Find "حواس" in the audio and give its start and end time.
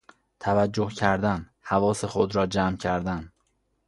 1.61-2.05